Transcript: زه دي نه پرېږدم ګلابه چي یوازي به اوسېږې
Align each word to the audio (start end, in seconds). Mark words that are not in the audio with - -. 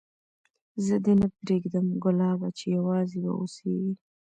زه 0.85 0.95
دي 1.03 1.13
نه 1.21 1.27
پرېږدم 1.37 1.87
ګلابه 2.03 2.49
چي 2.57 2.65
یوازي 2.77 3.17
به 3.23 3.31
اوسېږې 3.39 3.93